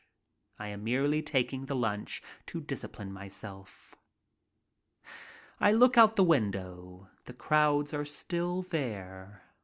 [0.57, 3.93] I am merely taking the lunch to discipline myself.
[5.59, 7.09] I look out the window.
[7.25, 9.43] The crowds are still there.